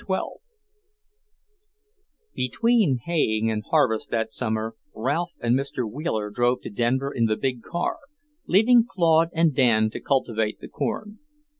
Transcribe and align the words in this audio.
XII 0.09 0.15
Between 2.33 2.97
haying 3.05 3.51
and 3.51 3.61
harvest 3.69 4.09
that 4.09 4.31
summer 4.31 4.73
Ralph 4.95 5.33
and 5.39 5.53
Mr. 5.55 5.87
Wheeler 5.87 6.31
drove 6.31 6.61
to 6.61 6.71
Denver 6.71 7.13
in 7.13 7.25
the 7.25 7.37
big 7.37 7.61
car, 7.61 7.99
leaving 8.47 8.83
Claude 8.89 9.29
and 9.31 9.53
Dan 9.53 9.91
to 9.91 9.99
cultivate 10.01 10.59
the 10.59 10.69
corn. 10.69 11.19